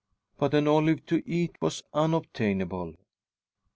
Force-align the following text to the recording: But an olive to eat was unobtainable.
But 0.39 0.55
an 0.55 0.67
olive 0.67 1.05
to 1.05 1.21
eat 1.29 1.61
was 1.61 1.83
unobtainable. 1.93 2.95